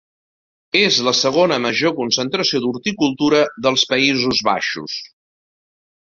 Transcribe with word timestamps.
És 0.77 0.95
la 1.07 1.11
segona 1.17 1.59
major 1.65 1.91
concentració 1.99 2.61
d'horticultura 2.63 3.41
dels 3.67 3.83
Països 3.91 4.41
Baixos. 4.49 4.97